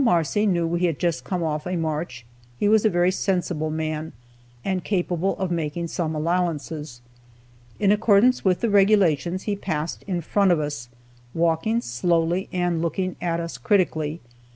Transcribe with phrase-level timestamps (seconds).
[0.03, 2.25] Marcy knew we had just come off a march,
[2.57, 4.13] he was a very sensible man,
[4.65, 7.01] and capable of making some allowances.
[7.79, 10.89] In accordance with the regulations, he passed in front of us,
[11.35, 14.21] walking slowly and looking at us critically.